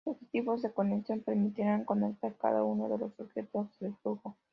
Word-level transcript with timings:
Los 0.03 0.17
objetos 0.19 0.63
de 0.63 0.73
conexión 0.73 1.21
permitirán 1.21 1.85
conectar 1.85 2.35
cada 2.37 2.63
uno 2.63 2.89
de 2.89 2.97
los 2.97 3.11
objetos 3.19 3.67
de 3.79 3.93
flujo. 4.01 4.35